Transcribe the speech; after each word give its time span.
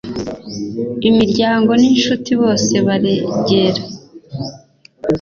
imiryango 1.09 1.71
ninshuti 1.81 2.31
bose 2.41 2.73
baregera 2.87 3.81